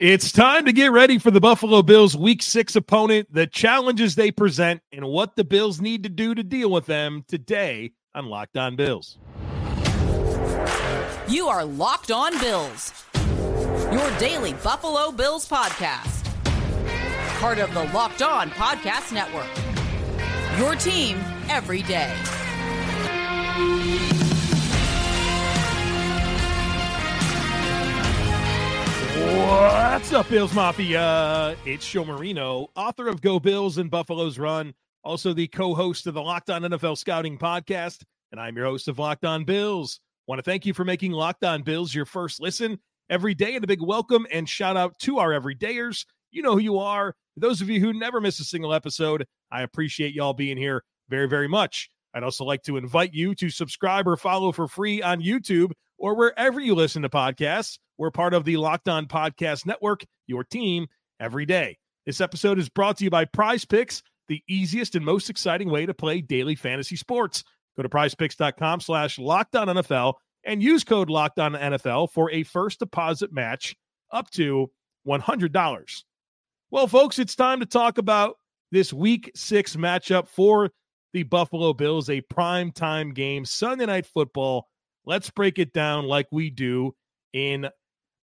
[0.00, 4.30] It's time to get ready for the Buffalo Bills week six opponent, the challenges they
[4.30, 8.56] present, and what the Bills need to do to deal with them today on Locked
[8.56, 9.18] On Bills.
[11.26, 13.04] You are Locked On Bills,
[13.92, 16.24] your daily Buffalo Bills podcast.
[17.40, 19.48] Part of the Locked On Podcast Network.
[20.60, 21.18] Your team
[21.48, 22.14] every day.
[29.18, 31.56] What's up, Bills Mafia?
[31.66, 34.72] It's Joe Marino, author of Go Bills and Buffalo's Run,
[35.02, 38.86] also the co host of the Locked On NFL Scouting Podcast, and I'm your host
[38.86, 40.00] of Locked On Bills.
[40.28, 42.78] Want to thank you for making Locked On Bills your first listen
[43.10, 46.06] every day, and a big welcome and shout out to our everydayers.
[46.30, 47.14] You know who you are.
[47.36, 51.28] those of you who never miss a single episode, I appreciate y'all being here very,
[51.28, 51.90] very much.
[52.14, 56.14] I'd also like to invite you to subscribe or follow for free on YouTube or
[56.14, 57.78] wherever you listen to podcasts.
[57.98, 60.86] We're part of the Locked On Podcast Network, your team
[61.20, 61.78] every day.
[62.06, 65.84] This episode is brought to you by Prize Picks, the easiest and most exciting way
[65.84, 67.42] to play daily fantasy sports.
[67.76, 70.14] Go to prizepicks.com slash locked NFL
[70.44, 73.76] and use code locked on NFL for a first deposit match
[74.12, 74.70] up to
[75.06, 76.02] $100.
[76.70, 78.36] Well, folks, it's time to talk about
[78.70, 80.70] this week six matchup for
[81.12, 84.68] the Buffalo Bills, a prime time game, Sunday night football.
[85.08, 86.94] Let's break it down like we do
[87.32, 87.70] in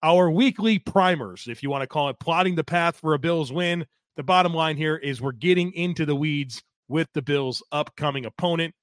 [0.02, 3.50] our weekly primers, if you want to call it plotting the path for a Bills
[3.50, 3.86] win.
[4.18, 8.74] The bottom line here is we're getting into the weeds with the Bills' upcoming opponent.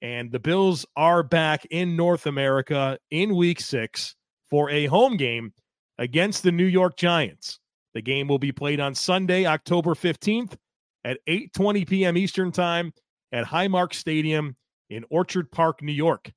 [0.00, 4.16] And the Bills are back in North America in week six
[4.48, 5.52] for a home game
[5.98, 7.60] against the New York Giants.
[7.92, 10.56] The game will be played on Sunday, October 15th
[11.04, 12.16] at 8:20 p.m.
[12.16, 12.94] Eastern Time
[13.30, 14.56] at Highmark Stadium
[14.88, 16.32] in Orchard Park, New York.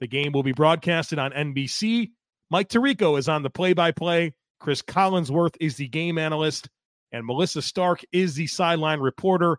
[0.00, 2.10] The game will be broadcasted on NBC
[2.50, 4.34] Mike Tirico is on the play by play.
[4.58, 6.68] Chris Collinsworth is the game analyst,
[7.12, 9.58] and Melissa Stark is the sideline reporter.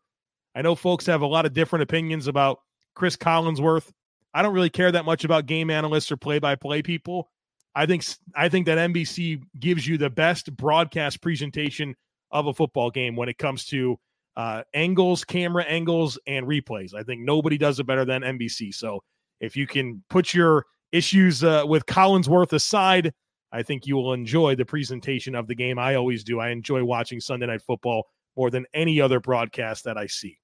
[0.53, 2.59] I know folks have a lot of different opinions about
[2.93, 3.89] Chris Collinsworth.
[4.33, 7.29] I don't really care that much about game analysts or play by play people.
[7.73, 8.03] I think
[8.35, 11.95] I think that NBC gives you the best broadcast presentation
[12.29, 13.97] of a football game when it comes to
[14.35, 16.93] uh, angles, camera angles, and replays.
[16.93, 18.73] I think nobody does it better than NBC.
[18.73, 19.03] So
[19.41, 23.13] if you can put your issues uh, with Collinsworth aside,
[23.51, 25.77] I think you will enjoy the presentation of the game.
[25.77, 26.39] I always do.
[26.39, 28.07] I enjoy watching Sunday Night Football
[28.37, 30.37] more than any other broadcast that I see.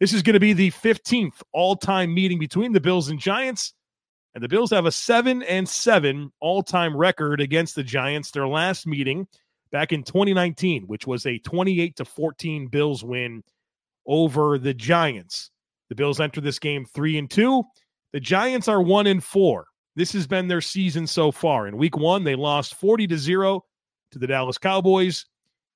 [0.00, 3.72] This is going to be the 15th all time meeting between the Bills and Giants.
[4.34, 8.30] And the Bills have a 7 and 7 all time record against the Giants.
[8.30, 9.26] Their last meeting
[9.70, 13.42] back in 2019, which was a 28 to 14 Bills win
[14.06, 15.50] over the Giants.
[15.88, 17.62] The Bills enter this game 3 and 2.
[18.12, 19.66] The Giants are 1 in 4.
[19.94, 21.66] This has been their season so far.
[21.66, 23.64] In week one, they lost 40 to 0
[24.12, 25.26] to the Dallas Cowboys.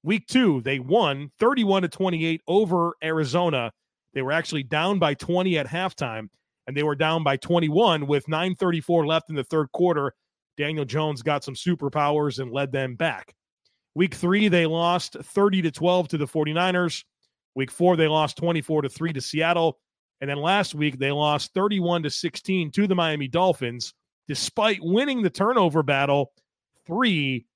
[0.03, 3.73] Week two, they won 31 to 28 over Arizona.
[4.15, 6.29] They were actually down by 20 at halftime,
[6.67, 10.15] and they were down by 21 with 9.34 left in the third quarter.
[10.57, 13.35] Daniel Jones got some superpowers and led them back.
[13.95, 17.05] Week three, they lost 30 to 12 to the 49ers.
[17.55, 19.79] Week four, they lost 24 to 3 to Seattle.
[20.21, 23.93] And then last week, they lost 31 to 16 to the Miami Dolphins
[24.29, 26.33] despite winning the turnover battle
[26.87, 27.47] three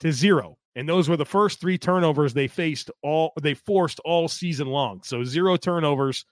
[0.00, 0.56] to zero.
[0.74, 5.02] And those were the first three turnovers they faced all they forced all season long.
[5.02, 6.24] So zero turnovers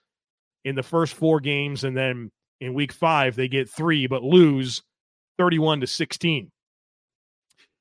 [0.63, 4.81] in the first four games, and then in week five they get three, but lose
[5.37, 6.51] 31 to 16.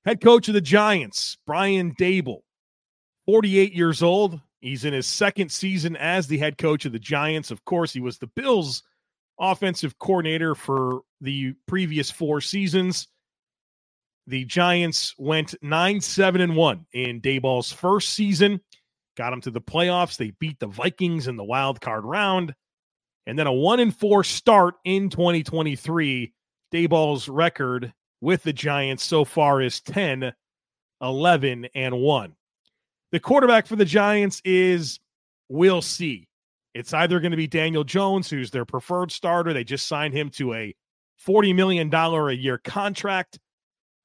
[0.04, 2.40] Head coach of the Giants, Brian Daboll,
[3.26, 4.40] 48 years old.
[4.60, 7.50] He's in his second season as the head coach of the Giants.
[7.50, 8.82] Of course, he was the Bills'
[9.38, 13.08] offensive coordinator for the previous four seasons.
[14.26, 18.60] The Giants went 9 7 and 1 in Daboll's first season,
[19.16, 20.16] got them to the playoffs.
[20.16, 22.54] They beat the Vikings in the wild card round,
[23.26, 26.32] and then a 1 and 4 start in 2023.
[26.70, 30.32] Daboll's record with the Giants so far is 10
[31.02, 32.36] 11 and 1.
[33.12, 35.00] The quarterback for the Giants is
[35.48, 36.28] we'll see.
[36.74, 39.52] It's either going to be Daniel Jones, who's their preferred starter.
[39.52, 40.74] They just signed him to a
[41.26, 43.38] $40 million a year contract,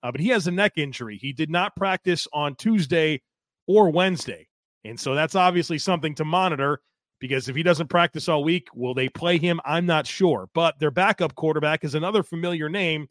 [0.01, 1.17] uh, but he has a neck injury.
[1.17, 3.21] He did not practice on Tuesday
[3.67, 4.47] or Wednesday.
[4.83, 6.81] And so that's obviously something to monitor
[7.19, 9.59] because if he doesn't practice all week, will they play him?
[9.65, 10.49] I'm not sure.
[10.53, 13.07] But their backup quarterback is another familiar name,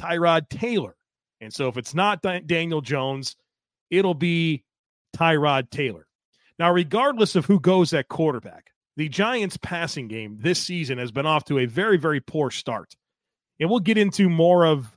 [0.00, 0.96] Tyrod Taylor.
[1.40, 3.36] And so if it's not Daniel Jones,
[3.90, 4.64] it'll be
[5.16, 6.06] Tyrod Taylor.
[6.58, 11.26] Now, regardless of who goes at quarterback, the Giants' passing game this season has been
[11.26, 12.94] off to a very, very poor start.
[13.60, 14.96] And we'll get into more of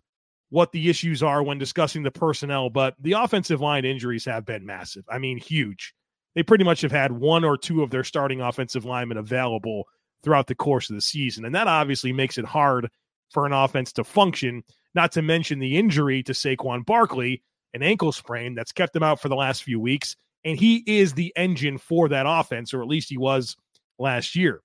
[0.50, 4.66] what the issues are when discussing the personnel, but the offensive line injuries have been
[4.66, 5.04] massive.
[5.10, 5.94] I mean, huge.
[6.36, 9.86] They pretty much have had one or two of their starting offensive linemen available
[10.24, 11.46] throughout the course of the season.
[11.46, 12.90] And that obviously makes it hard
[13.31, 14.63] for an offense to function,
[14.94, 19.21] not to mention the injury to Saquon Barkley, an ankle sprain that's kept him out
[19.21, 20.15] for the last few weeks.
[20.44, 23.56] And he is the engine for that offense, or at least he was
[24.00, 24.62] last year.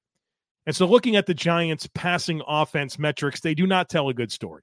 [0.65, 4.33] And so, looking at the Giants' passing offense metrics, they do not tell a good
[4.33, 4.63] story.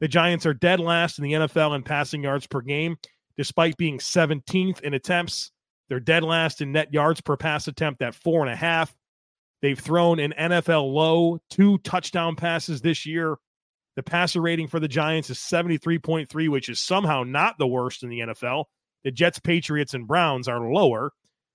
[0.00, 2.96] The Giants are dead last in the NFL in passing yards per game,
[3.36, 5.52] despite being 17th in attempts.
[5.88, 8.96] They're dead last in net yards per pass attempt at four and a half.
[9.60, 13.36] They've thrown an NFL low two touchdown passes this year.
[13.96, 18.08] The passer rating for the Giants is 73.3, which is somehow not the worst in
[18.08, 18.64] the NFL.
[19.04, 21.12] The Jets, Patriots, and Browns are lower,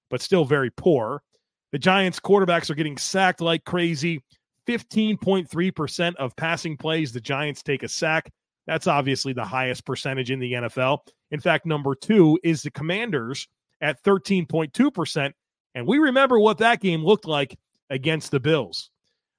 [0.09, 1.23] but still very poor.
[1.71, 4.23] The Giants quarterbacks are getting sacked like crazy.
[4.67, 8.31] 15.3% of passing plays, the Giants take a sack.
[8.67, 10.99] That's obviously the highest percentage in the NFL.
[11.31, 13.47] In fact, number two is the Commanders
[13.81, 15.31] at 13.2%.
[15.73, 17.57] And we remember what that game looked like
[17.89, 18.91] against the Bills.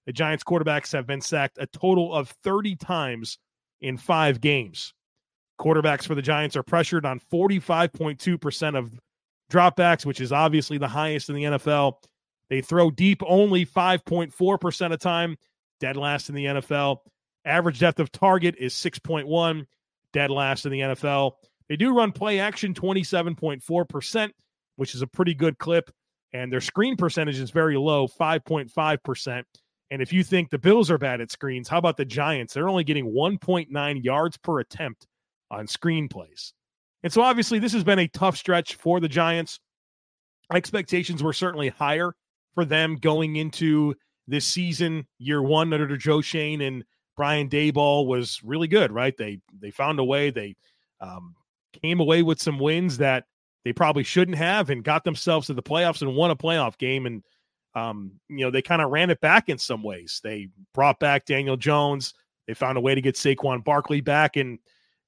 [0.08, 3.36] The Giants quarterbacks have been sacked a total of 30 times
[3.82, 4.94] in five games.
[5.60, 8.98] Quarterbacks for the Giants are pressured on 45.2% of
[9.52, 11.96] dropbacks, which is obviously the highest in the NFL.
[12.48, 15.36] They throw deep only 5.4% of time,
[15.78, 17.00] dead last in the NFL.
[17.44, 19.66] Average depth of target is 6.1,
[20.14, 21.32] dead last in the NFL.
[21.68, 24.30] They do run play action 27.4%,
[24.76, 25.90] which is a pretty good clip.
[26.32, 29.44] And their screen percentage is very low, 5.5%.
[29.90, 32.54] And if you think the Bills are bad at screens, how about the Giants?
[32.54, 35.06] They're only getting 1.9 yards per attempt
[35.50, 36.52] on screen plays.
[37.02, 39.60] And so obviously, this has been a tough stretch for the Giants.
[40.52, 42.14] Expectations were certainly higher
[42.54, 43.94] for them going into
[44.26, 45.06] this season.
[45.18, 46.84] Year one under Joe Schoen and
[47.16, 49.16] Brian Daboll was really good, right?
[49.16, 50.30] They they found a way.
[50.30, 50.56] They
[51.00, 51.34] um,
[51.82, 53.24] came away with some wins that
[53.64, 57.06] they probably shouldn't have, and got themselves to the playoffs and won a playoff game.
[57.06, 57.22] And
[57.78, 60.20] um, you know they kind of ran it back in some ways.
[60.22, 62.14] They brought back Daniel Jones.
[62.46, 64.58] They found a way to get Saquon Barkley back, and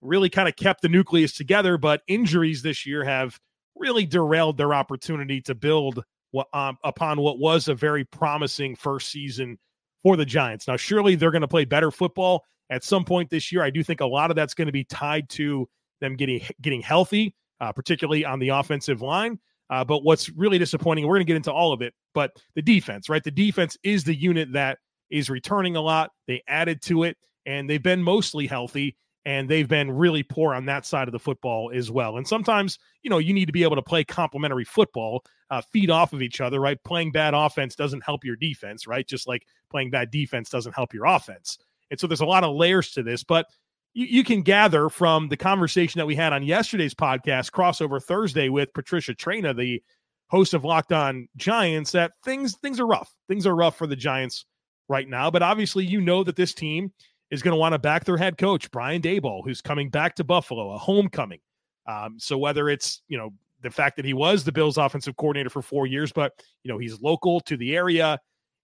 [0.02, 1.78] really kind of kept the nucleus together.
[1.78, 3.38] But injuries this year have
[3.76, 9.10] really derailed their opportunity to build what, um, upon what was a very promising first
[9.10, 9.58] season
[10.02, 10.68] for the Giants.
[10.68, 13.62] Now, surely they're going to play better football at some point this year.
[13.62, 15.68] I do think a lot of that's going to be tied to
[16.00, 19.38] them getting getting healthy, uh, particularly on the offensive line.
[19.68, 22.62] Uh, but what's really disappointing, we're going to get into all of it, but the
[22.62, 23.22] defense, right?
[23.22, 24.78] The defense is the unit that
[25.10, 26.10] is returning a lot.
[26.26, 27.16] They added to it,
[27.46, 28.96] and they've been mostly healthy
[29.26, 32.16] and they've been really poor on that side of the football as well.
[32.16, 35.90] And sometimes, you know, you need to be able to play complementary football, uh, feed
[35.90, 36.82] off of each other, right?
[36.84, 39.06] Playing bad offense doesn't help your defense, right?
[39.06, 41.58] Just like playing bad defense doesn't help your offense.
[41.90, 43.46] And so there's a lot of layers to this, but
[43.92, 48.48] you, you can gather from the conversation that we had on yesterday's podcast, crossover Thursday
[48.48, 49.82] with Patricia Traina, the
[50.30, 53.12] host of Locked On Giants, that things things are rough.
[53.28, 54.46] Things are rough for the Giants
[54.88, 55.30] right now.
[55.30, 56.92] But obviously, you know that this team
[57.30, 60.24] is going to want to back their head coach, Brian Daboll, who's coming back to
[60.24, 61.40] Buffalo, a homecoming.
[61.86, 63.32] Um, so whether it's, you know,
[63.62, 66.32] the fact that he was the Bills offensive coordinator for four years, but,
[66.64, 68.18] you know, he's local to the area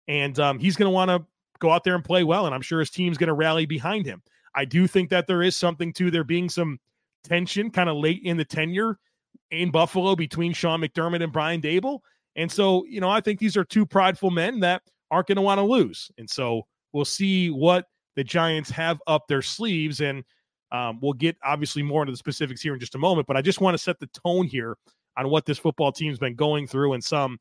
[0.09, 1.25] and um, he's going to want to
[1.59, 2.47] go out there and play well.
[2.47, 4.23] And I'm sure his team's going to rally behind him.
[4.55, 6.79] I do think that there is something to there being some
[7.25, 8.99] tension kind of late in the tenure
[9.51, 12.01] in Buffalo between Sean McDermott and Brian Daboll.
[12.37, 15.43] And so, you know, I think these are two prideful men that aren't going to
[15.43, 16.11] want to lose.
[16.19, 20.01] And so we'll see what the Giants have up their sleeves.
[20.01, 20.25] And
[20.73, 23.27] um, we'll get obviously more into the specifics here in just a moment.
[23.27, 24.77] But I just want to set the tone here
[25.17, 27.39] on what this football team's been going through and some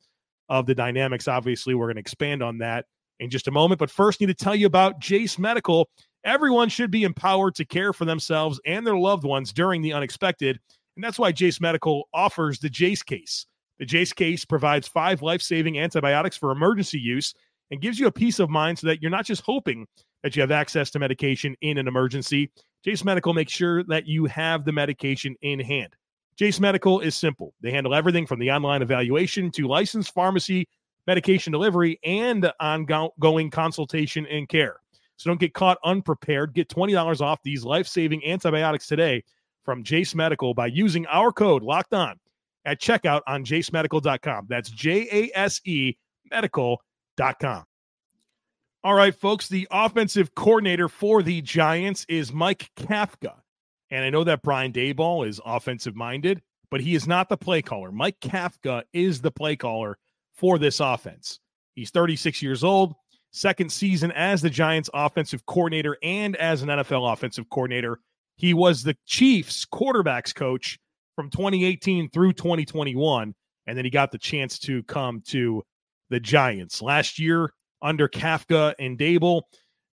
[0.48, 1.28] of the dynamics.
[1.28, 2.86] Obviously, we're going to expand on that
[3.20, 3.78] in just a moment.
[3.78, 5.88] But first, need to tell you about Jase Medical.
[6.24, 10.58] Everyone should be empowered to care for themselves and their loved ones during the unexpected.
[10.96, 13.46] And that's why Jase Medical offers the Jase case.
[13.78, 17.34] The Jase case provides five life saving antibiotics for emergency use
[17.70, 19.86] and gives you a peace of mind so that you're not just hoping
[20.22, 22.50] that you have access to medication in an emergency.
[22.84, 25.94] Jase Medical makes sure that you have the medication in hand.
[26.36, 27.52] Jase Medical is simple.
[27.60, 30.68] They handle everything from the online evaluation to licensed pharmacy,
[31.06, 34.76] medication delivery, and ongoing consultation and care.
[35.16, 36.54] So don't get caught unprepared.
[36.54, 39.22] Get $20 off these life saving antibiotics today
[39.66, 42.18] from Jase Medical by using our code locked on
[42.64, 44.46] at checkout on jasemedical.com.
[44.48, 45.96] That's J A S E
[46.30, 47.64] medical.com.
[48.84, 53.34] All right, folks, the offensive coordinator for the Giants is Mike Kafka.
[53.90, 57.62] And I know that Brian Daboll is offensive minded, but he is not the play
[57.62, 57.90] caller.
[57.90, 59.98] Mike Kafka is the play caller
[60.34, 61.40] for this offense.
[61.74, 62.94] He's 36 years old,
[63.32, 68.00] second season as the Giants offensive coordinator and as an NFL offensive coordinator.
[68.36, 70.78] He was the Chiefs quarterbacks coach
[71.14, 73.34] from 2018 through 2021.
[73.66, 75.64] And then he got the chance to come to
[76.10, 76.80] the Giants.
[76.80, 77.52] Last year,
[77.82, 79.42] under Kafka and Daboll,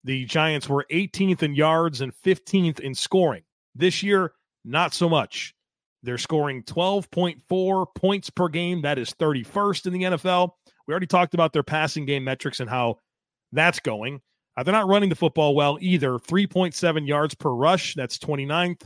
[0.03, 3.43] the Giants were 18th in yards and 15th in scoring.
[3.73, 4.33] This year,
[4.63, 5.55] not so much.
[6.03, 8.81] They're scoring 12.4 points per game.
[8.81, 10.51] That is 31st in the NFL.
[10.85, 12.99] We already talked about their passing game metrics and how
[13.53, 14.21] that's going.
[14.55, 16.11] Uh, they're not running the football well either.
[16.11, 17.95] 3.7 yards per rush.
[17.95, 18.85] That's 29th.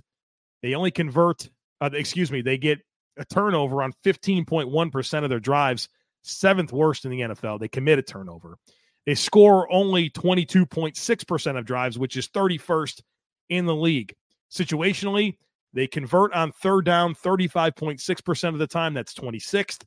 [0.62, 1.50] They only convert,
[1.81, 2.79] uh, excuse me, they get
[3.17, 5.89] a turnover on 15.1% of their drives,
[6.24, 7.59] seventh worst in the NFL.
[7.59, 8.57] They commit a turnover.
[9.05, 13.01] They score only 22.6% of drives, which is 31st
[13.50, 14.13] in the league.
[14.51, 15.38] Situationally,
[15.74, 18.93] they convert on third down 35.6% of the time.
[18.93, 19.83] That's 26th.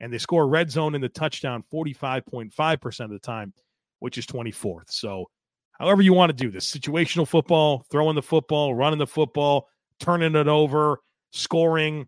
[0.00, 3.52] And they score red zone in the touchdown 45.5% of the time,
[3.98, 4.90] which is 24th.
[4.90, 5.26] So,
[5.72, 9.68] however you want to do this situational football, throwing the football, running the football,
[10.00, 11.00] turning it over,
[11.32, 12.06] scoring,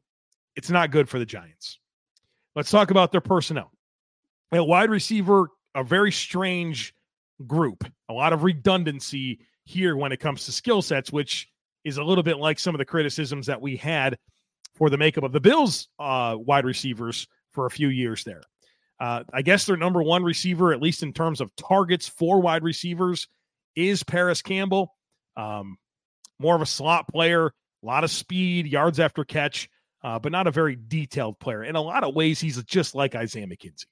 [0.56, 1.78] it's not good for the Giants.
[2.54, 3.70] Let's talk about their personnel.
[4.52, 6.94] A wide receiver, a very strange
[7.46, 11.48] group, a lot of redundancy here when it comes to skill sets, which
[11.84, 14.18] is a little bit like some of the criticisms that we had
[14.74, 18.42] for the makeup of the Bills uh, wide receivers for a few years there.
[19.00, 22.64] Uh, I guess their number one receiver, at least in terms of targets for wide
[22.64, 23.28] receivers,
[23.76, 24.94] is Parris Campbell.
[25.36, 25.76] Um,
[26.38, 29.68] more of a slot player, a lot of speed, yards after catch,
[30.02, 31.62] uh, but not a very detailed player.
[31.62, 33.86] In a lot of ways, he's just like Isaiah McKenzie.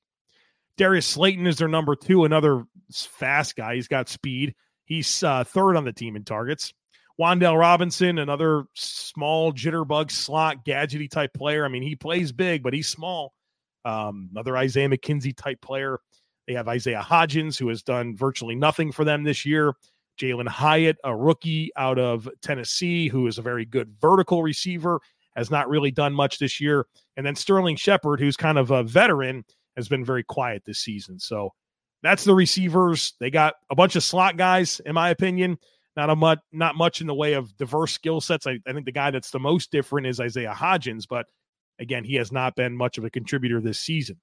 [0.76, 3.76] Darius Slayton is their number two, another fast guy.
[3.76, 4.54] He's got speed.
[4.84, 6.72] He's uh, third on the team in targets.
[7.18, 11.64] Wan'Dale Robinson, another small jitterbug slot gadgety type player.
[11.64, 13.32] I mean, he plays big, but he's small.
[13.86, 16.00] Um, another Isaiah McKenzie type player.
[16.46, 19.74] They have Isaiah Hodgins, who has done virtually nothing for them this year.
[20.20, 25.00] Jalin Hyatt, a rookie out of Tennessee, who is a very good vertical receiver,
[25.36, 26.86] has not really done much this year.
[27.16, 29.44] And then Sterling Shepard, who's kind of a veteran,
[29.76, 31.18] has been very quiet this season.
[31.18, 31.50] So
[32.02, 33.14] that's the receivers.
[33.20, 35.58] They got a bunch of slot guys, in my opinion.
[35.96, 38.46] Not a much, not much in the way of diverse skill sets.
[38.46, 41.26] I, I think the guy that's the most different is Isaiah Hodgins, but
[41.78, 44.16] again, he has not been much of a contributor this season.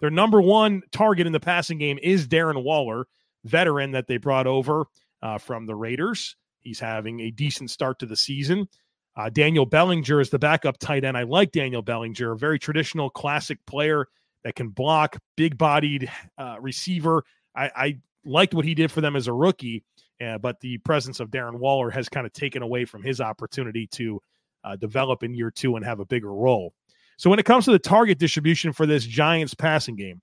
[0.00, 3.06] Their number one target in the passing game is Darren Waller,
[3.44, 4.84] veteran that they brought over
[5.22, 6.36] uh, from the Raiders.
[6.60, 8.68] He's having a decent start to the season.
[9.16, 11.16] Uh, Daniel Bellinger is the backup tight end.
[11.16, 14.06] I like Daniel Bellinger, a very traditional, classic player
[14.44, 17.24] that can block, big bodied uh, receiver.
[17.56, 19.82] I, I liked what he did for them as a rookie.
[20.20, 23.86] Uh, but the presence of Darren Waller has kind of taken away from his opportunity
[23.88, 24.20] to
[24.64, 26.74] uh, develop in year two and have a bigger role.
[27.18, 30.22] So when it comes to the target distribution for this Giants passing game,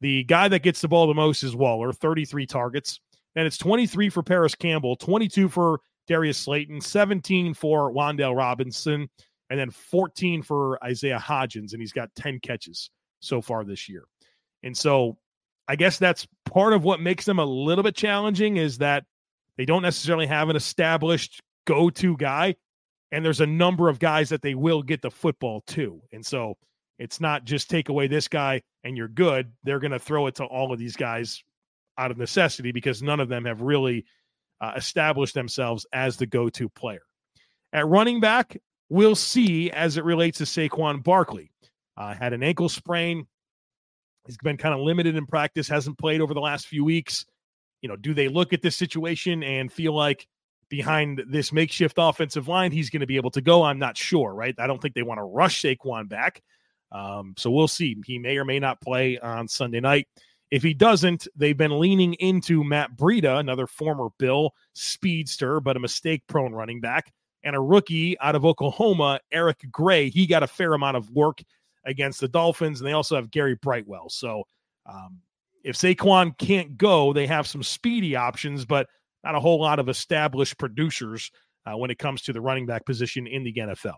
[0.00, 2.98] the guy that gets the ball the most is Waller, 33 targets.
[3.36, 9.08] And it's 23 for Parris Campbell, 22 for Darius Slayton, 17 for Wan'Dale Robinson,
[9.50, 11.72] and then 14 for Isaiah Hodgins.
[11.72, 14.04] And he's got 10 catches so far this year.
[14.62, 15.18] And so
[15.68, 19.04] I guess that's part of what makes them a little bit challenging is that
[19.56, 22.56] they don't necessarily have an established go to guy.
[23.12, 26.00] And there's a number of guys that they will get the football to.
[26.12, 26.56] And so
[26.98, 29.52] it's not just take away this guy and you're good.
[29.64, 31.42] They're going to throw it to all of these guys
[31.98, 34.04] out of necessity because none of them have really
[34.60, 37.02] uh, established themselves as the go to player.
[37.72, 38.56] At running back,
[38.88, 41.50] we'll see as it relates to Saquon Barkley.
[41.96, 43.26] Uh, had an ankle sprain.
[44.26, 47.26] He's been kind of limited in practice, hasn't played over the last few weeks
[47.80, 50.26] you know, do they look at this situation and feel like
[50.70, 53.62] behind this makeshift offensive line, he's going to be able to go?
[53.62, 54.54] I'm not sure, right?
[54.58, 56.40] I don't think they want to rush Saquon back.
[56.92, 57.96] Um, so we'll see.
[58.06, 60.08] He may or may not play on Sunday night.
[60.50, 65.80] If he doesn't, they've been leaning into Matt Breida, another former Bill speedster, but a
[65.80, 67.12] mistake prone running back,
[67.44, 70.08] and a rookie out of Oklahoma, Eric Gray.
[70.08, 71.42] He got a fair amount of work
[71.84, 74.08] against the Dolphins, and they also have Gary Brightwell.
[74.08, 74.44] So
[74.86, 75.20] um,
[75.62, 78.88] if Saquon can't go, they have some speedy options, but
[79.24, 81.30] not a whole lot of established producers
[81.66, 83.96] uh, when it comes to the running back position in the NFL.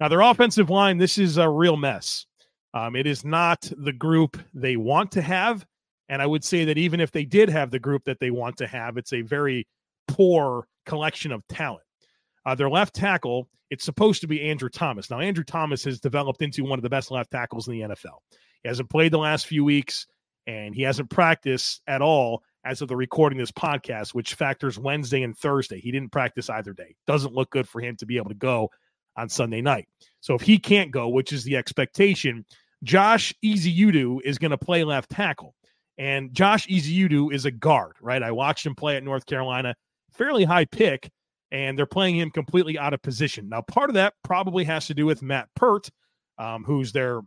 [0.00, 2.26] Now, their offensive line, this is a real mess.
[2.72, 5.66] Um, it is not the group they want to have.
[6.08, 8.56] And I would say that even if they did have the group that they want
[8.58, 9.66] to have, it's a very
[10.08, 11.84] poor collection of talent.
[12.44, 15.10] Uh, their left tackle, it's supposed to be Andrew Thomas.
[15.10, 18.18] Now, Andrew Thomas has developed into one of the best left tackles in the NFL.
[18.62, 20.06] He hasn't played the last few weeks
[20.46, 25.22] and he hasn't practiced at all as of the recording this podcast, which factors Wednesday
[25.22, 25.80] and Thursday.
[25.80, 26.94] He didn't practice either day.
[27.06, 28.70] Doesn't look good for him to be able to go
[29.16, 29.88] on Sunday night.
[30.20, 32.44] So if he can't go, which is the expectation,
[32.82, 35.54] Josh Ezeudu is going to play left tackle.
[35.98, 38.22] And Josh Ezeudu is a guard, right?
[38.22, 39.74] I watched him play at North Carolina,
[40.12, 41.10] fairly high pick.
[41.52, 43.48] and they're playing him completely out of position.
[43.48, 45.90] Now, part of that probably has to do with Matt Peart,
[46.38, 47.22] um, who's their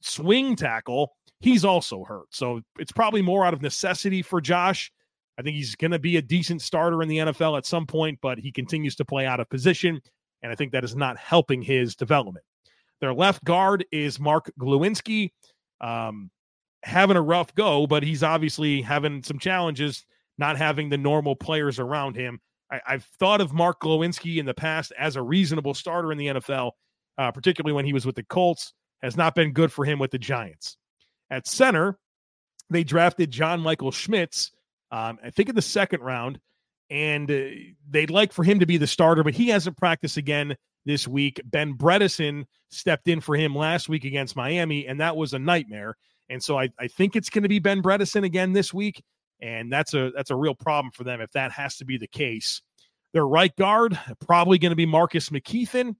[0.00, 1.12] swing tackle.
[1.40, 2.26] He's also hurt.
[2.30, 4.90] So it's probably more out of necessity for Josh.
[5.38, 8.18] I think he's going to be a decent starter in the NFL at some point,
[8.20, 10.00] but he continues to play out of position.
[10.42, 12.44] And I think that is not helping his development.
[13.00, 15.30] Their left guard is Mark Glowinski.
[15.80, 16.30] Um,
[16.82, 20.04] having a rough go, but he's obviously having some challenges
[20.38, 22.40] not having the normal players around him.
[22.70, 26.26] I, have thought of Mark Glowinski in the past as a reasonable starter in the
[26.26, 26.72] NFL,
[27.16, 28.72] uh, particularly when he was with the Colts.
[29.02, 30.76] Has not been good for him with the Giants.
[31.30, 31.98] At center,
[32.70, 34.52] they drafted John Michael Schmitz,
[34.90, 36.40] um, I think in the second round,
[36.90, 37.48] and uh,
[37.88, 40.56] they'd like for him to be the starter, but he hasn't practiced again
[40.86, 41.40] this week.
[41.44, 45.96] Ben Bredeson stepped in for him last week against Miami, and that was a nightmare.
[46.30, 49.02] And so I, I think it's going to be Ben Bredeson again this week,
[49.40, 52.06] and that's a that's a real problem for them if that has to be the
[52.06, 52.62] case.
[53.12, 55.94] Their right guard probably going to be Marcus McKethan,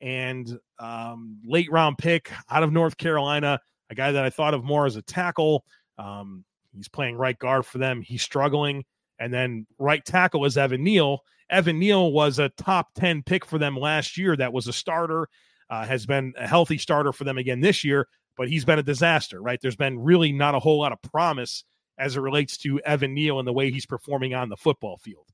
[0.00, 3.60] and um, late round pick out of North Carolina,
[3.90, 5.64] a guy that I thought of more as a tackle.
[5.98, 8.02] Um, he's playing right guard for them.
[8.02, 8.84] He's struggling,
[9.18, 11.20] and then right tackle is Evan Neal.
[11.50, 14.36] Evan Neal was a top ten pick for them last year.
[14.36, 15.28] That was a starter.
[15.70, 18.82] Uh, has been a healthy starter for them again this year but he's been a
[18.82, 19.60] disaster, right?
[19.60, 21.64] There's been really not a whole lot of promise
[21.98, 25.26] as it relates to Evan Neal and the way he's performing on the football field.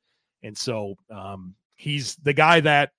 [0.43, 2.91] And so um, he's the guy that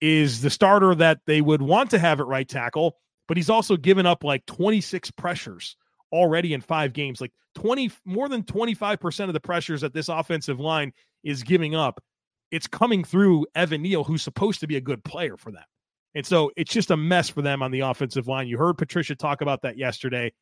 [0.00, 2.96] is the starter that they would want to have at right tackle,
[3.30, 5.76] but he's also given up like 26 pressures
[6.10, 7.20] already in five games.
[7.20, 12.02] Like 20, more than 25% of the pressures that this offensive line is giving up,
[12.50, 15.62] it's coming through Evan Neal, who's supposed to be a good player for them.
[16.16, 18.48] And so it's just a mess for them on the offensive line.
[18.48, 20.32] You heard Patricia talk about that yesterday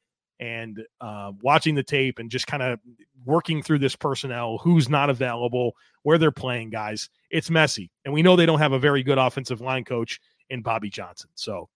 [0.40, 2.80] and uh, watching the tape and just kind of
[3.26, 5.72] working through this personnel, who's not available,
[6.04, 7.10] where they're playing guys.
[7.30, 7.90] It's messy.
[8.06, 11.28] And we know they don't have a very good offensive line coach in Bobby Johnson.
[11.34, 11.68] So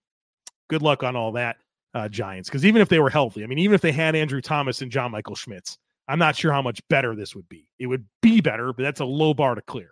[0.72, 1.58] good luck on all that,
[1.92, 2.48] uh, Giants.
[2.48, 4.90] Because even if they were healthy, I mean, even if they had Andrew Thomas and
[4.90, 5.76] John Michael Schmitz,
[6.08, 7.68] I'm not sure how much better this would be.
[7.78, 9.90] It would be better, but that's a low bar to clear.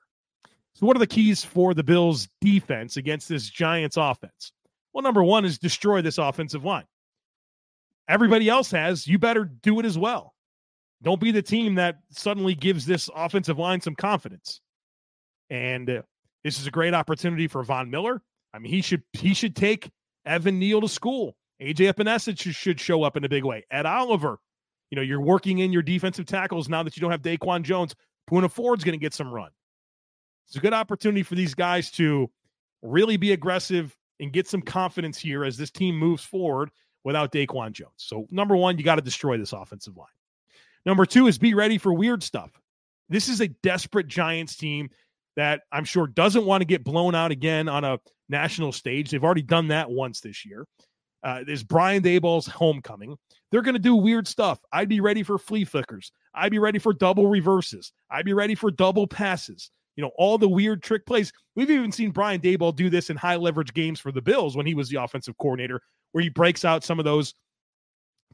[0.75, 4.53] So, what are the keys for the Bills' defense against this Giants offense?
[4.95, 6.87] Well, number one is destroy this offensive line.
[8.09, 9.07] Everybody else has.
[9.07, 10.33] You better do it as well.
[11.03, 14.63] Don't be the team that suddenly gives this offensive line some confidence.
[15.51, 16.03] And uh,
[16.43, 18.23] this is a great opportunity for Von Miller.
[18.55, 19.91] I mean, he should he should take
[20.25, 21.37] Evan Neal to school.
[21.61, 23.65] AJ should, should show up in a big way.
[23.71, 24.39] Ed Oliver,
[24.91, 27.95] you know, you're working in your defensive tackles now that you don't have Daquan Jones.
[28.31, 29.51] Poona Ford's going to get some run.
[30.47, 32.31] It's a good opportunity for these guys to
[32.83, 36.71] really be aggressive and get some confidence here as this team moves forward
[37.05, 37.93] without Daquan Jones.
[37.97, 40.07] So, number one, you got to destroy this offensive line.
[40.87, 42.51] Number two is be ready for weird stuff.
[43.09, 44.89] This is a desperate Giants team
[45.37, 49.11] that I'm sure doesn't want to get blown out again on a national stage.
[49.11, 50.67] They've already done that once this year.
[51.23, 53.17] Uh, there's Brian Daboll's homecoming.
[53.51, 54.59] They're going to do weird stuff.
[54.73, 56.13] I'd be ready for flea flickers.
[56.35, 57.93] I'd be ready for double reverses.
[58.11, 61.31] I'd be ready for double passes you know, all the weird trick plays.
[61.57, 64.65] We've even seen Brian Daboll do this in high leverage games for the Bills when
[64.65, 67.35] he was the offensive coordinator, where he breaks out some of those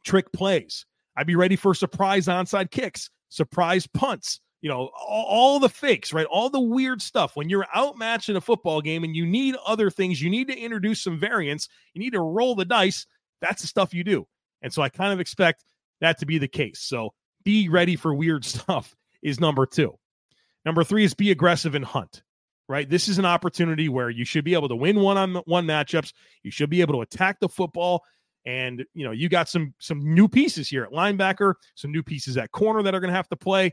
[0.05, 0.87] trick plays.
[1.17, 6.13] I'd be ready for surprise onside kicks, surprise punts, you know, all, all, the fakes,
[6.13, 6.27] right?
[6.27, 7.37] All the weird stuff.
[7.37, 10.59] When you're outmatched in a football game and you need other things, you need to
[10.59, 13.07] introduce some variance, you need to roll the dice.
[13.41, 14.27] That's the stuff you do.
[14.63, 15.65] And so I kind of expect
[16.01, 16.81] that to be the case.
[16.81, 17.13] So
[17.45, 19.99] be ready for weird stuff is number two.
[20.65, 22.23] Number three is be aggressive and hunt.
[22.69, 22.91] Right.
[22.91, 26.13] This is an opportunity where you should be able to win one on one matchups.
[26.43, 28.03] You should be able to attack the football.
[28.45, 32.37] And you know, you got some some new pieces here at linebacker, some new pieces
[32.37, 33.73] at corner that are going to have to play.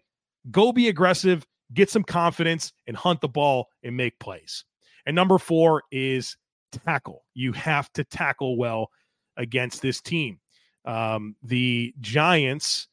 [0.52, 4.66] Go be aggressive, get some confidence, and hunt the ball and make plays.
[5.06, 6.38] And number four is
[6.72, 7.24] tackle.
[7.34, 8.90] You have to tackle well
[9.38, 10.40] against this team.
[10.86, 12.88] Um, the Giants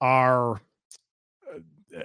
[0.00, 0.60] are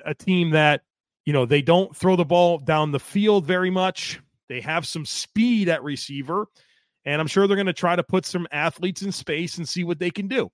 [0.06, 0.82] a team that
[1.26, 4.20] you know, they don't throw the ball down the field very much.
[4.50, 6.48] They have some speed at receiver,
[7.06, 9.84] and I'm sure they're going to try to put some athletes in space and see
[9.84, 10.52] what they can do.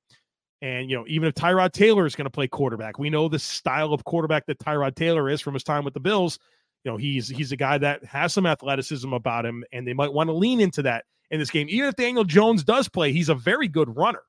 [0.61, 3.37] And, you know, even if Tyrod Taylor is going to play quarterback, we know the
[3.39, 6.39] style of quarterback that Tyrod Taylor is from his time with the Bills.
[6.83, 10.13] You know, he's he's a guy that has some athleticism about him, and they might
[10.13, 11.67] want to lean into that in this game.
[11.69, 14.21] Even if Daniel Jones does play, he's a very good runner.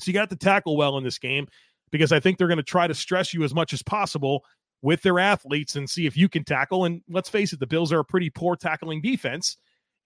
[0.00, 1.46] So you got to tackle well in this game
[1.90, 4.44] because I think they're going to try to stress you as much as possible
[4.82, 6.84] with their athletes and see if you can tackle.
[6.84, 9.56] And let's face it, the Bills are a pretty poor tackling defense.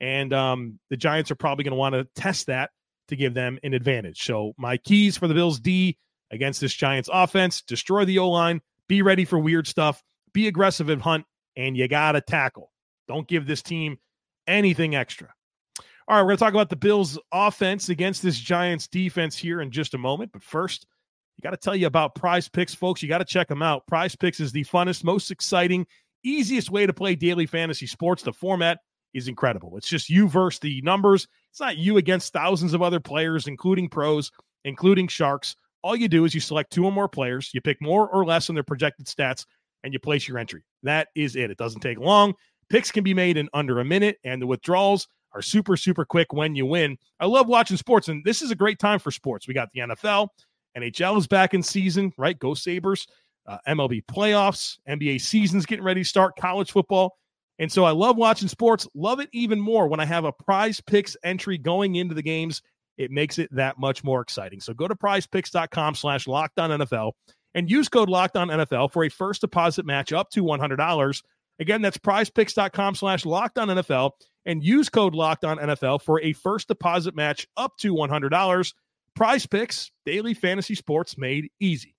[0.00, 2.70] And um, the Giants are probably going to want to test that
[3.12, 4.22] to give them an advantage.
[4.24, 5.96] So, my keys for the Bills D
[6.30, 10.88] against this Giants offense destroy the O line, be ready for weird stuff, be aggressive
[10.88, 11.24] and hunt,
[11.56, 12.72] and you got to tackle.
[13.08, 13.98] Don't give this team
[14.46, 15.28] anything extra.
[16.08, 19.60] All right, we're going to talk about the Bills' offense against this Giants' defense here
[19.60, 20.32] in just a moment.
[20.32, 20.86] But first,
[21.36, 23.02] you got to tell you about Prize Picks, folks.
[23.02, 23.86] You got to check them out.
[23.86, 25.86] Prize Picks is the funnest, most exciting,
[26.24, 28.22] easiest way to play daily fantasy sports.
[28.22, 28.78] The format
[29.14, 29.76] is incredible.
[29.76, 31.28] It's just you versus the numbers.
[31.52, 34.32] It's not you against thousands of other players, including pros,
[34.64, 35.54] including sharks.
[35.82, 38.48] All you do is you select two or more players, you pick more or less
[38.48, 39.44] on their projected stats,
[39.84, 40.64] and you place your entry.
[40.82, 41.50] That is it.
[41.50, 42.32] It doesn't take long.
[42.70, 46.32] Picks can be made in under a minute, and the withdrawals are super, super quick
[46.32, 46.96] when you win.
[47.20, 49.46] I love watching sports, and this is a great time for sports.
[49.46, 50.28] We got the NFL,
[50.74, 52.38] NHL is back in season, right?
[52.38, 53.06] Go Sabres.
[53.46, 57.18] Uh, MLB playoffs, NBA season's getting ready to start, college football.
[57.62, 60.80] And so I love watching sports, love it even more when I have a prize
[60.80, 62.60] picks entry going into the games.
[62.98, 64.58] It makes it that much more exciting.
[64.58, 67.12] So go to prizepicks.com slash lockdown NFL
[67.54, 71.22] and use code lockdown NFL for a first deposit match up to $100.
[71.60, 74.10] Again, that's prizepicks.com slash lockdown NFL
[74.44, 78.74] and use code lockdown NFL for a first deposit match up to $100.
[79.14, 81.94] Prize picks, daily fantasy sports made easy.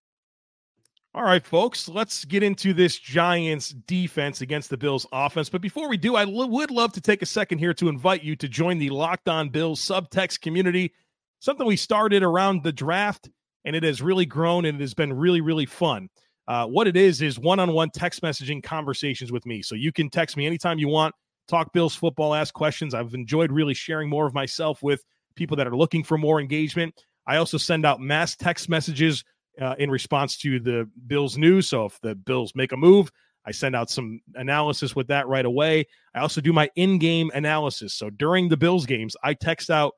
[1.16, 5.48] All right, folks, let's get into this Giants defense against the Bills offense.
[5.48, 8.24] But before we do, I l- would love to take a second here to invite
[8.24, 10.92] you to join the Locked On Bills subtext community,
[11.40, 13.30] something we started around the draft,
[13.64, 16.10] and it has really grown and it has been really, really fun.
[16.48, 19.62] Uh, what it is is one on one text messaging conversations with me.
[19.62, 21.14] So you can text me anytime you want,
[21.48, 22.96] talk Bills football, ask questions.
[22.96, 25.04] I've enjoyed really sharing more of myself with
[25.36, 27.06] people that are looking for more engagement.
[27.28, 29.24] I also send out mass text messages
[29.62, 31.68] uh, in response to the Bills news.
[31.70, 33.12] So if the Bills make a move,
[33.46, 35.86] I send out some analysis with that right away.
[36.16, 37.94] I also do my in game analysis.
[37.94, 39.94] So during the Bills games, I text out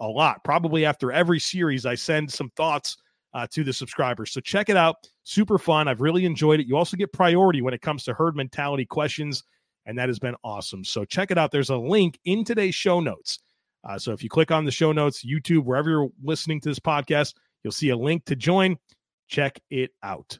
[0.00, 0.44] a lot.
[0.44, 2.96] Probably after every series, I send some thoughts
[3.32, 4.32] uh, to the subscribers.
[4.32, 4.96] So check it out.
[5.22, 5.88] Super fun.
[5.88, 6.66] I've really enjoyed it.
[6.66, 9.44] You also get priority when it comes to herd mentality questions,
[9.86, 10.84] and that has been awesome.
[10.84, 11.52] So check it out.
[11.52, 13.38] There's a link in today's show notes.
[13.88, 16.80] Uh, so if you click on the show notes, YouTube, wherever you're listening to this
[16.80, 18.76] podcast, you'll see a link to join.
[19.30, 20.38] Check it out.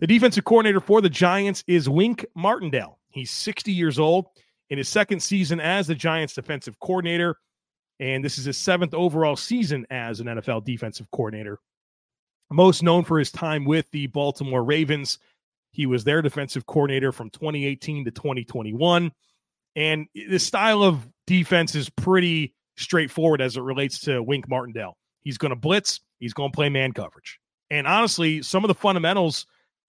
[0.00, 2.98] The defensive coordinator for the Giants is Wink Martindale.
[3.10, 4.26] He's 60 years old
[4.70, 7.36] in his second season as the Giants defensive coordinator.
[8.00, 11.58] And this is his seventh overall season as an NFL defensive coordinator.
[12.50, 15.18] Most known for his time with the Baltimore Ravens.
[15.72, 19.12] He was their defensive coordinator from 2018 to 2021.
[19.74, 24.96] And the style of defense is pretty straightforward as it relates to Wink Martindale.
[25.22, 27.38] He's going to blitz, he's going to play man coverage.
[27.70, 29.46] And honestly, some of the fundamentals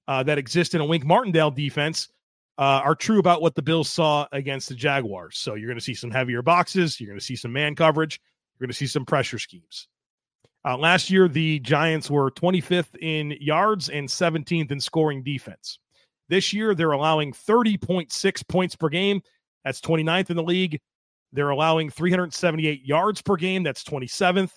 [0.08, 2.10] uh, that exist in a Wink Martindale defense
[2.58, 5.38] uh, are true about what the Bills saw against the Jaguars.
[5.38, 8.20] So you're going to see some heavier boxes, you're going to see some man coverage,
[8.60, 9.88] you're going to see some pressure schemes.
[10.66, 15.80] Uh, last year, the Giants were 25th in yards and 17th in scoring defense.
[16.30, 19.22] This year, they're allowing 30.6 points per game.
[19.64, 20.82] That's 29th in the league.
[21.32, 23.64] They're allowing 378 yards per game.
[23.64, 24.52] That's 27th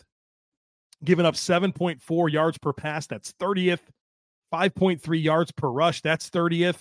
[1.05, 3.07] giving up 7.4 yards per pass.
[3.07, 3.81] That's 30th.
[4.53, 6.03] 5.3 yards per rush.
[6.03, 6.79] That's 30th.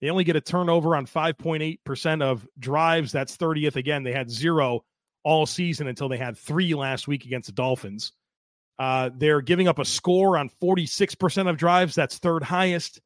[0.00, 3.12] They only get a turnover on 5.8% of drives.
[3.12, 3.76] That's 30th.
[3.76, 4.84] Again, they had zero
[5.24, 8.12] all season until they had three last week against the Dolphins.
[8.78, 11.94] Uh, they're giving up a score on 46% of drives.
[11.94, 13.00] That's third highest.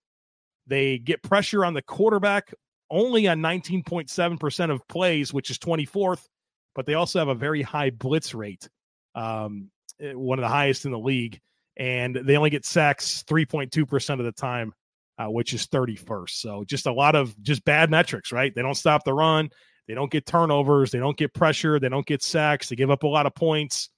[0.67, 2.53] They get pressure on the quarterback
[2.91, 6.27] only on 19.7% of plays, which is 24th,
[6.75, 8.69] but they also have a very high blitz rate.
[9.15, 11.41] Um, one of the highest in the league,
[11.77, 14.73] and they only get sacks 3.2% of the time,
[15.19, 16.31] uh, which is 31st.
[16.31, 18.55] So just a lot of just bad metrics, right?
[18.55, 19.51] They don't stop the run,
[19.87, 23.03] they don't get turnovers, they don't get pressure, they don't get sacks, they give up
[23.03, 23.91] a lot of points.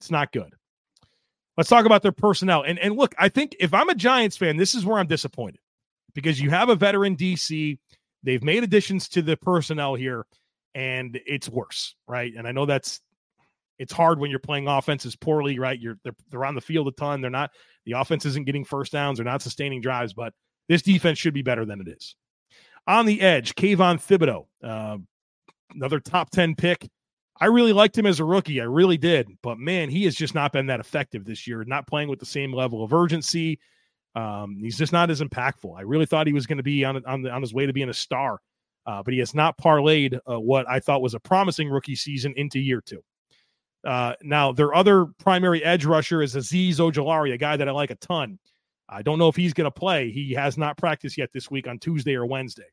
[0.00, 0.52] It's not good.
[1.56, 2.62] Let's talk about their personnel.
[2.62, 5.60] And and look, I think if I'm a Giants fan, this is where I'm disappointed
[6.14, 7.78] because you have a veteran DC.
[8.22, 10.26] They've made additions to the personnel here,
[10.74, 12.32] and it's worse, right?
[12.36, 13.00] And I know that's
[13.78, 15.78] it's hard when you're playing offenses poorly, right?
[15.78, 17.20] You're they're, they're on the field a ton.
[17.20, 17.50] They're not
[17.84, 19.18] the offense isn't getting first downs.
[19.18, 20.32] They're not sustaining drives, but
[20.68, 22.16] this defense should be better than it is.
[22.86, 24.98] On the edge, Kayvon Thibodeaux, uh,
[25.74, 26.88] another top ten pick.
[27.38, 28.62] I really liked him as a rookie.
[28.62, 31.64] I really did, but man, he has just not been that effective this year.
[31.64, 33.58] Not playing with the same level of urgency.
[34.14, 35.76] Um, he's just not as impactful.
[35.76, 37.74] I really thought he was going to be on on, the, on his way to
[37.74, 38.40] being a star,
[38.86, 42.32] uh, but he has not parlayed uh, what I thought was a promising rookie season
[42.36, 43.02] into year two.
[43.86, 47.90] Uh, now, their other primary edge rusher is Azeez Ojulari, a guy that I like
[47.90, 48.38] a ton.
[48.88, 50.10] I don't know if he's going to play.
[50.10, 52.68] He has not practiced yet this week on Tuesday or Wednesday.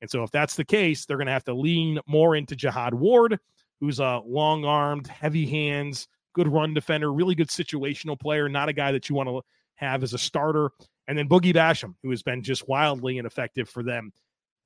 [0.00, 2.94] And so, if that's the case, they're going to have to lean more into Jihad
[2.94, 3.38] Ward,
[3.80, 8.72] who's a long armed, heavy hands, good run defender, really good situational player, not a
[8.72, 9.42] guy that you want to
[9.76, 10.70] have as a starter.
[11.06, 14.12] And then Boogie Basham, who has been just wildly ineffective for them.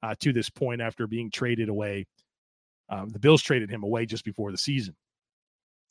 [0.03, 2.07] uh, to this point after being traded away.
[2.89, 4.95] Um, the Bills traded him away just before the season.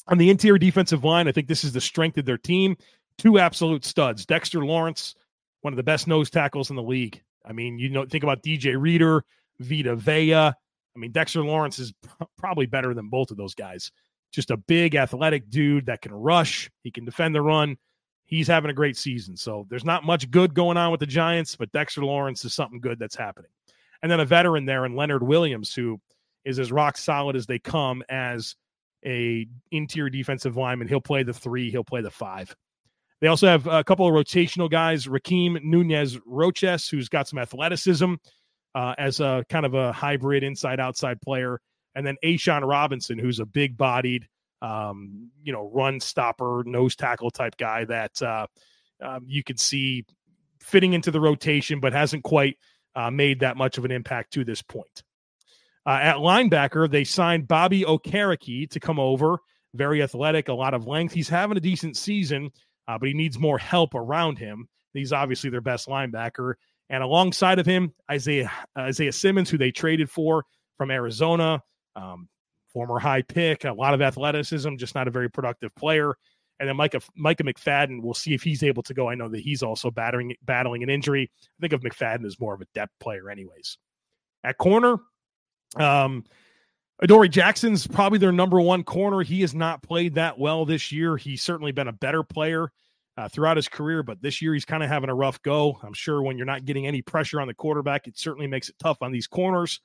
[0.07, 2.77] On the interior defensive line, I think this is the strength of their team.
[3.17, 4.25] Two absolute studs.
[4.25, 5.15] Dexter Lawrence,
[5.61, 7.21] one of the best nose tackles in the league.
[7.45, 9.23] I mean, you know, think about DJ Reader,
[9.59, 10.33] Vita Vea.
[10.33, 10.53] I
[10.95, 11.93] mean, Dexter Lawrence is
[12.37, 13.91] probably better than both of those guys.
[14.31, 16.69] Just a big athletic dude that can rush.
[16.83, 17.77] He can defend the run.
[18.25, 19.37] He's having a great season.
[19.37, 22.81] So there's not much good going on with the Giants, but Dexter Lawrence is something
[22.81, 23.51] good that's happening.
[24.01, 25.99] And then a veteran there in Leonard Williams, who
[26.43, 28.55] is as rock solid as they come as
[29.05, 30.87] a interior defensive lineman.
[30.87, 32.55] He'll play the three, he'll play the five.
[33.19, 38.13] They also have a couple of rotational guys, Rakeem Nunez Roches, who's got some athleticism
[38.75, 41.59] uh, as a kind of a hybrid inside outside player.
[41.95, 44.27] And then A'Shawn Robinson, who's a big bodied,
[44.61, 48.45] um, you know, run stopper, nose tackle type guy that uh,
[49.01, 50.05] um, you could see
[50.59, 52.57] fitting into the rotation, but hasn't quite
[52.95, 55.03] uh, made that much of an impact to this point.
[55.87, 59.37] Uh, at linebacker, they signed Bobby Okereke to come over.
[59.73, 61.13] Very athletic, a lot of length.
[61.13, 62.51] He's having a decent season,
[62.89, 64.67] uh, but he needs more help around him.
[64.93, 66.55] He's obviously their best linebacker.
[66.89, 70.43] And alongside of him, Isaiah Isaiah Simmons, who they traded for
[70.77, 71.63] from Arizona,
[71.95, 72.27] um,
[72.67, 76.15] former high pick, a lot of athleticism, just not a very productive player.
[76.59, 79.09] And then Micah Micah McFadden, we'll see if he's able to go.
[79.09, 81.31] I know that he's also battering battling an injury.
[81.41, 83.77] I think of McFadden as more of a depth player, anyways.
[84.43, 84.97] At corner,
[85.75, 86.23] um,
[87.01, 89.21] Adoree Jackson's probably their number one corner.
[89.21, 91.17] He has not played that well this year.
[91.17, 92.71] He's certainly been a better player
[93.17, 95.77] uh, throughout his career, but this year he's kind of having a rough go.
[95.83, 98.75] I'm sure when you're not getting any pressure on the quarterback, it certainly makes it
[98.79, 99.79] tough on these corners.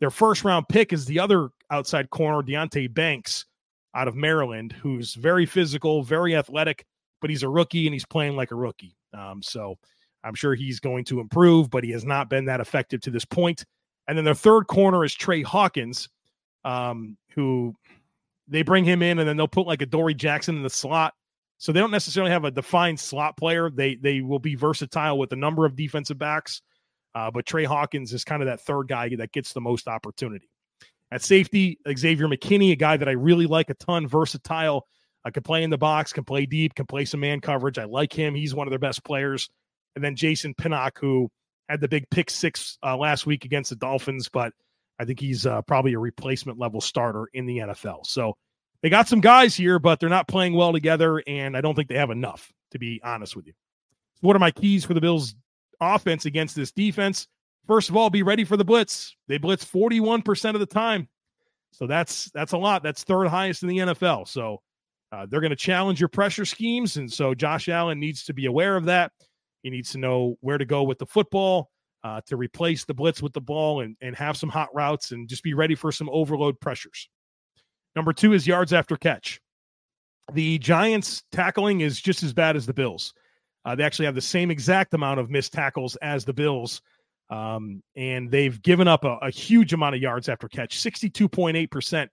[0.00, 3.46] Their first round pick is the other outside corner, Deonte Banks
[3.94, 6.84] out of Maryland, who's very physical, very athletic,
[7.20, 8.96] but he's a rookie and he's playing like a rookie.
[9.14, 9.76] Um, so
[10.24, 13.24] I'm sure he's going to improve, but he has not been that effective to this
[13.24, 13.64] point.
[14.08, 16.08] And then their third corner is Tre Hawkins,
[16.64, 17.74] um, who
[18.48, 21.14] they bring him in and then they'll put like Adoree Jackson in the slot.
[21.58, 23.70] So they don't necessarily have a defined slot player.
[23.70, 26.60] They they will be versatile with a number of defensive backs,
[27.14, 30.48] uh, but Tre Hawkins is kind of that third guy that gets the most opportunity.
[31.12, 34.86] At safety, Xavier McKinney, a guy that I really like a ton, versatile.
[35.24, 37.78] I can play in the box, can play deep, can play some man coverage.
[37.78, 38.34] I like him.
[38.34, 39.48] He's one of their best players.
[39.94, 41.30] And then Jason Pinnock, who
[41.72, 44.52] had the big pick six uh, last week against the Dolphins, but
[44.98, 48.06] I think he's uh, probably a replacement level starter in the NFL.
[48.06, 48.36] So
[48.82, 51.88] they got some guys here, but they're not playing well together, and I don't think
[51.88, 53.54] they have enough, to be honest with you.
[54.20, 55.34] What are my keys for the Bills'
[55.80, 57.26] offense against this defense?
[57.66, 59.16] First of all, be ready for the blitz.
[59.28, 61.08] They blitz 41% of the time.
[61.70, 62.82] So that's that's a lot.
[62.82, 64.28] That's third highest in the NFL.
[64.28, 64.60] So
[65.10, 68.44] uh, they're going to challenge your pressure schemes, and so Josh Allen needs to be
[68.44, 69.12] aware of that.
[69.62, 71.70] He needs to know where to go with the football
[72.04, 75.28] uh, to replace the blitz with the ball and, and have some hot routes and
[75.28, 77.08] just be ready for some overload pressures.
[77.94, 79.40] Number two is yards after catch.
[80.32, 83.12] The Giants' tackling is just as bad as the Bills.
[83.64, 86.80] Uh, they actually have the same exact amount of missed tackles as the Bills.
[87.30, 92.08] Um, and they've given up a, a, huge amount of yards after catch 62.8%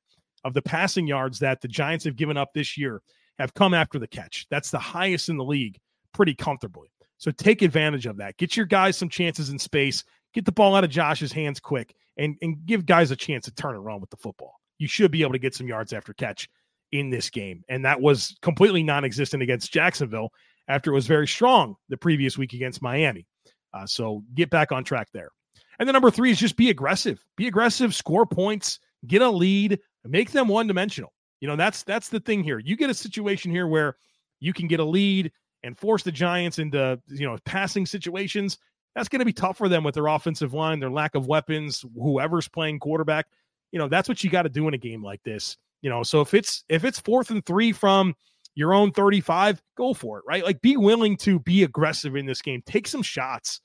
[0.46, 3.02] of the passing yards that the Giants have given up this year
[3.38, 4.48] have come after the catch.
[4.50, 5.78] That's the highest in the league
[6.14, 6.90] pretty comfortably.
[7.20, 8.38] So take advantage of that.
[8.38, 10.04] Get your guys some chances in space.
[10.34, 13.52] Get the ball out of Josh's hands quick and, and give guys a chance to
[13.52, 14.56] turn around with the football.
[14.78, 16.50] You should be able to get some yards after catch
[16.92, 17.64] in this game.
[17.70, 20.32] And that was completely non existent against Jacksonville
[20.70, 23.28] after it was very strong the previous week against Miami.
[23.74, 25.30] Uh, so get back on track there.
[25.78, 27.24] And the number three is just be aggressive.
[27.38, 31.14] Be aggressive, score points, get a lead, make them one dimensional.
[31.42, 32.60] You know, that's that's the thing here.
[32.60, 33.96] You get a situation here where
[34.40, 35.32] you can get a lead
[35.63, 38.58] and force the Giants into, you know, passing situations.
[38.95, 41.86] That's going to be tough for them with their offensive line, their lack of weapons,
[41.95, 43.28] whoever's playing quarterback.
[43.72, 45.58] You know, that's what you got to do in a game like this.
[45.82, 48.15] You know, so if it's if it's fourth and 3 from
[48.56, 50.43] your own 35, go for it, right?
[50.43, 52.62] Like be willing to be aggressive in this game.
[52.65, 53.62] Take some shots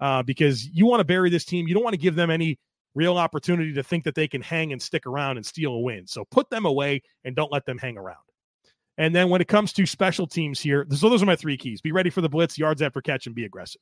[0.00, 1.66] uh, because you want to bury this team.
[1.66, 2.58] You don't want to give them any
[2.94, 6.06] real opportunity to think that they can hang and stick around and steal a win.
[6.06, 8.18] So put them away and don't let them hang around.
[8.96, 11.80] And then when it comes to special teams here, so those are my three keys.
[11.80, 13.80] Be ready for the blitz, yards after catch, and be aggressive.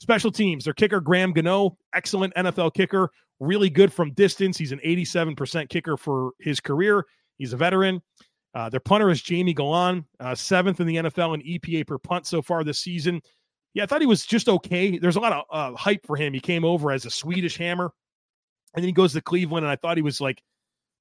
[0.00, 3.10] Special teams, their kicker, Graham Gano, excellent NFL kicker,
[3.40, 4.58] really good from distance.
[4.58, 7.06] He's an 87% kicker for his career.
[7.38, 8.02] He's a veteran.
[8.54, 12.26] Uh, their punter is Jamie Gillan, uh, seventh in the NFL in EPA per punt
[12.26, 13.22] so far this season.
[13.74, 14.98] Yeah, I thought he was just okay.
[14.98, 16.34] There's a lot of uh, hype for him.
[16.34, 17.90] He came over as a Swedish hammer,
[18.74, 20.42] and then he goes to Cleveland, and I thought he was like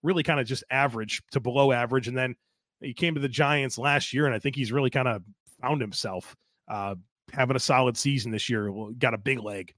[0.04, 2.08] really kind of just average to below average.
[2.08, 2.36] And then
[2.82, 5.24] he came to the Giants last year, and I think he's really kind of
[5.62, 6.36] found himself,
[6.68, 6.96] uh,
[7.32, 8.72] having a solid season this year.
[8.98, 9.74] Got a big leg.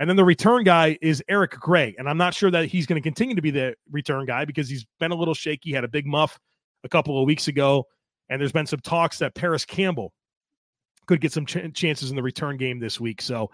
[0.00, 1.94] And then the return guy is Eric Gray.
[1.98, 4.68] And I'm not sure that he's going to continue to be the return guy because
[4.68, 6.38] he's been a little shaky, had a big muff
[6.84, 7.84] a couple of weeks ago.
[8.28, 10.12] And there's been some talks that Parris Campbell
[11.06, 13.20] could get some ch- chances in the return game this week.
[13.20, 13.50] So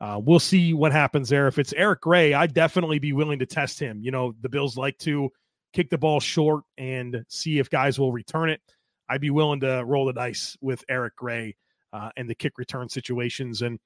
[0.00, 1.46] uh, we'll see what happens there.
[1.46, 4.00] If it's Eric Gray, I'd definitely be willing to test him.
[4.02, 5.30] You know, the Bills like to
[5.72, 8.60] kick the ball short and see if guys will return it.
[9.08, 11.56] I'd be willing to roll the dice with Eric Gray
[11.92, 13.62] uh, and the kick return situations.
[13.62, 13.78] And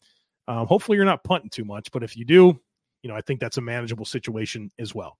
[0.48, 1.90] um, hopefully you're not punting too much.
[1.90, 2.60] But if you do,
[3.02, 5.18] you know, I think that's a manageable situation as well.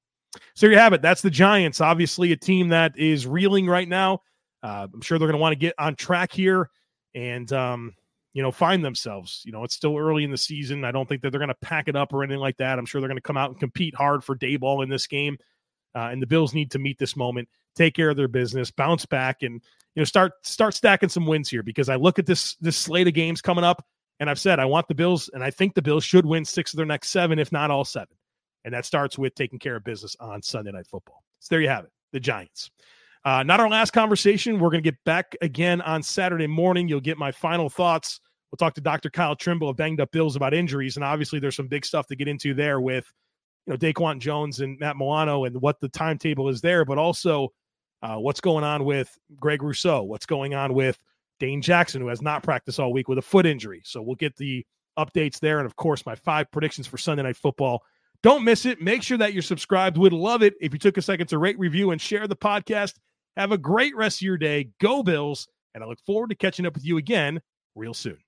[0.54, 1.02] So you have it.
[1.02, 1.80] That's the Giants.
[1.80, 4.20] Obviously, a team that is reeling right now.
[4.62, 6.68] Uh, I'm sure they're going to want to get on track here.
[7.14, 7.94] And, um,
[8.34, 9.42] you know, find themselves.
[9.46, 10.84] You know, it's still early in the season.
[10.84, 12.78] I don't think that they're going to pack it up or anything like that.
[12.78, 15.38] I'm sure they're going to come out and compete hard for Daboll in this game.
[15.96, 19.06] Uh, and the Bills need to meet this moment, take care of their business, bounce
[19.06, 19.54] back, and
[19.94, 21.62] you know start start stacking some wins here.
[21.62, 23.84] Because I look at this this slate of games coming up,
[24.20, 26.72] and I've said I want the Bills, and I think the Bills should win six
[26.72, 28.14] of their next seven, if not all seven.
[28.64, 31.22] And that starts with taking care of business on Sunday Night Football.
[31.40, 32.70] So there you have it, the Giants.
[33.24, 34.58] Uh, not our last conversation.
[34.58, 36.88] We're going to get back again on Saturday morning.
[36.88, 39.10] You'll get my final thoughts We'll talk to Dr.
[39.10, 42.16] Kyle Trimble of Banged Up Bills about injuries, and obviously there's some big stuff to
[42.16, 43.12] get into there with
[43.66, 47.52] you know Daquan Jones and Matt Milano and what the timetable is there, but also
[48.02, 50.98] uh, what's going on with Greg Rousseau, what's going on with
[51.40, 53.82] Dane Jackson, who has not practiced all week with a foot injury.
[53.84, 54.64] So we'll get the
[54.98, 57.82] updates there, and of course my five predictions for Sunday Night Football.
[58.22, 58.80] Don't miss it.
[58.80, 59.98] Make sure that you're subscribed.
[59.98, 62.94] Would love it if you took a second to rate, review, and share the podcast.
[63.36, 64.70] Have a great rest of your day.
[64.80, 67.40] Go Bills, and I look forward to catching up with you again
[67.74, 68.18] real soon.